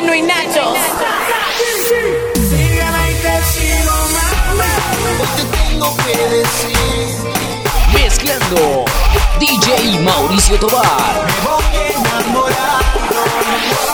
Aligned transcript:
Chino 0.00 0.14
y 0.14 0.22
Mezclando 7.92 8.86
DJ 9.38 9.98
Mauricio 10.00 10.58
Tobar. 10.58 11.26
Me 11.26 11.32
voy 11.46 11.64
enamorando. 11.90 13.89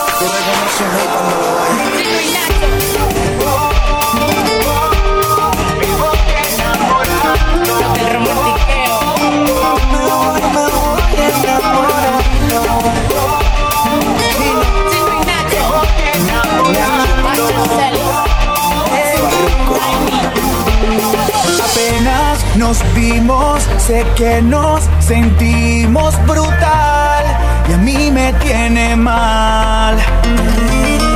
nos 22.67 22.95
vimos, 22.95 23.63
sé 23.79 24.05
que 24.17 24.43
nos 24.43 24.81
sentimos 24.99 26.13
brutal 26.27 27.25
y 27.69 27.73
a 27.75 27.77
mí 27.77 28.11
me 28.11 28.33
tiene 28.45 28.97
mal. 28.97 29.97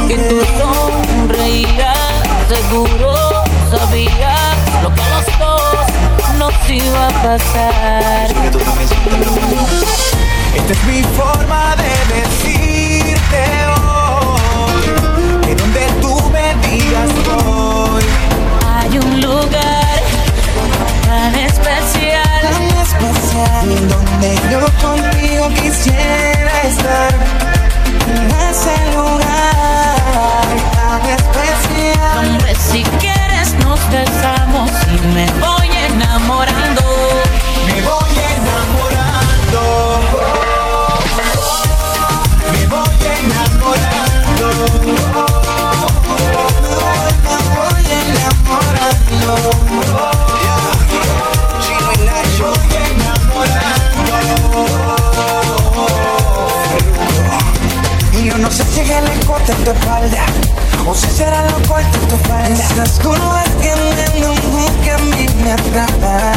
Que 0.06 0.16
tú 0.28 0.38
sonreías, 0.60 1.98
seguro 2.52 3.12
sabías 3.68 4.56
lo 4.82 4.94
que 4.94 5.02
a 5.02 5.08
los 5.14 5.26
dos 5.42 5.86
nos 6.38 6.70
iba 6.70 7.08
a 7.08 7.12
pasar. 7.24 8.26
Esta 10.54 10.72
es 10.72 10.84
mi 10.84 11.02
forma 11.18 11.74
de 11.82 11.92
decirte 12.14 13.42
hoy 13.66 13.89
O 60.86 60.94
se 60.94 61.10
será 61.10 61.42
lo 61.50 61.56
corto 61.68 61.98
tu 62.08 62.16
falda. 62.28 62.48
Estas 62.48 63.00
curvas 63.00 63.44
tienen 63.60 64.30
un 64.30 64.36
look 64.56 64.80
que 64.84 64.90
a 64.92 64.98
mí 64.98 65.26
me 65.42 65.52
atrapa 65.52 66.32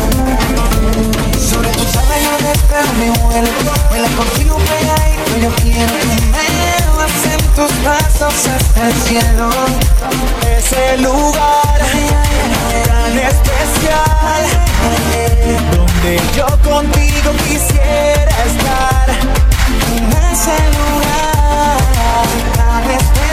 Sobre 1.40 1.70
tu 1.70 1.84
sábana 1.86 2.18
yo 2.24 2.48
despego 2.48 2.94
mi 3.00 3.10
vuelo 3.22 3.50
Vuela 3.90 4.08
contigo 4.18 4.58
pegadito 4.58 5.38
yo 5.40 5.50
quiero. 5.62 5.94
Que 5.94 6.06
me 6.06 7.34
en 7.34 7.44
tus 7.56 7.84
brazos 7.84 8.48
hasta 8.48 8.88
el 8.88 8.94
cielo. 9.02 9.50
Ese 10.58 10.98
lugar 10.98 11.80
tan 12.88 13.20
especial. 13.20 14.44
Donde 15.76 16.22
yo 16.36 16.48
contigo 16.64 17.32
quisiera 17.48 18.32
estar 18.46 19.53
en 19.98 20.10
ese 20.32 20.58
lugar, 20.78 21.78
tal 22.56 22.84
vez 22.88 23.04
te 23.14 23.28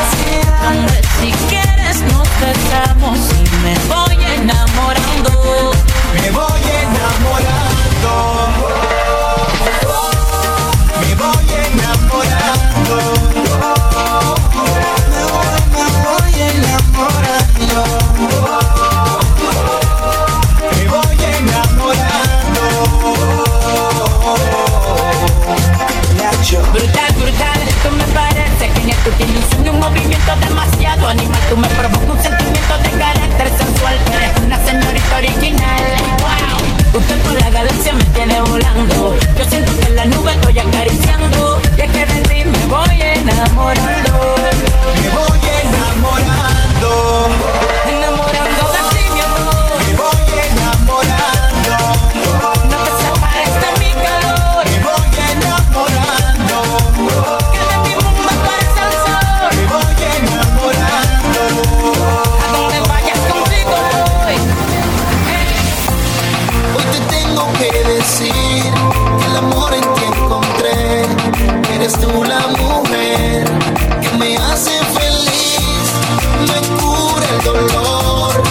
dolor, 77.44 78.42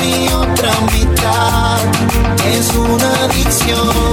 mi 0.00 0.28
otra 0.28 0.72
mitad 0.92 1.78
es 2.44 2.74
una 2.74 3.24
adicción. 3.24 4.05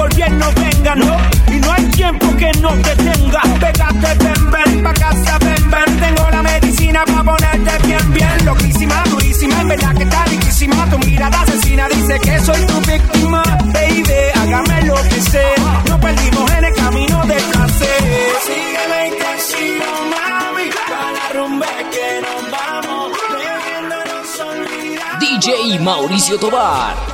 por 0.00 0.14
bien 0.14 0.38
no 0.38 0.46
vengan, 0.52 0.98
no. 0.98 1.16
Y 1.54 1.60
no 1.60 1.72
hay 1.72 1.84
tiempo 1.90 2.26
que 2.36 2.50
no 2.60 2.70
te 2.86 2.96
tenga. 2.96 3.42
Pégate, 3.62 4.10
ven, 4.24 4.50
ven, 4.50 4.82
pa' 4.82 4.94
casa, 4.94 5.38
ven, 5.44 5.70
ven. 5.70 6.00
Tengo 6.00 6.30
la 6.30 6.42
medicina 6.42 7.04
pa' 7.04 7.22
ponerte 7.22 7.86
bien, 7.86 8.12
bien. 8.14 8.44
Loquísima, 8.46 9.02
durísima, 9.10 9.60
en 9.60 9.68
verdad 9.68 9.94
que 9.94 10.04
está 10.04 10.24
riquísima. 10.24 10.90
Tu 10.90 10.98
mirada 11.00 11.40
asesina 11.42 11.88
dice 11.88 12.18
que 12.18 12.40
soy 12.40 12.62
tu 12.66 12.80
víctima. 12.90 13.42
Baby, 13.74 14.20
hágame 14.40 14.82
lo 14.84 14.96
que 15.10 15.20
sea. 15.32 15.82
Nos 15.88 15.98
perdimos 16.00 16.50
en 16.50 16.64
el 16.64 16.74
camino 16.74 17.16
de 17.26 17.38
placer. 17.50 18.02
Sígueme 18.46 19.00
y 19.08 19.10
te 19.20 19.32
sigo, 19.48 19.92
mami. 20.12 20.66
Para 20.90 21.24
rumbe 21.36 21.66
que 21.94 22.08
nos 22.24 22.50
vamos. 22.50 23.10
DJ 25.20 25.78
Mauricio 25.80 26.38
Tobar. 26.38 27.09